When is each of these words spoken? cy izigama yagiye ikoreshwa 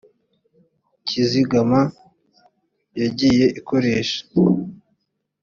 cy 1.07 1.13
izigama 1.23 1.81
yagiye 3.01 3.45
ikoreshwa 3.59 4.25